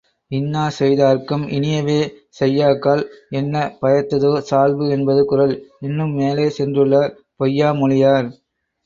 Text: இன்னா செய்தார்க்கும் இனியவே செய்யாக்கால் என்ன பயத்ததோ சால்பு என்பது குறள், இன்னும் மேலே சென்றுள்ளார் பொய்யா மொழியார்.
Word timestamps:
இன்னா 0.31 0.61
செய்தார்க்கும் 0.77 1.43
இனியவே 1.49 1.97
செய்யாக்கால் 2.39 3.03
என்ன 3.31 3.53
பயத்ததோ 3.81 4.31
சால்பு 4.49 4.87
என்பது 4.89 5.23
குறள், 5.25 5.53
இன்னும் 5.81 6.15
மேலே 6.15 6.47
சென்றுள்ளார் 6.57 7.13
பொய்யா 7.37 7.69
மொழியார். 7.73 8.27